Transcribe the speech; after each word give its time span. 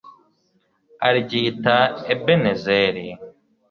aryita 1.07 1.77
ebenezeri 2.13 3.07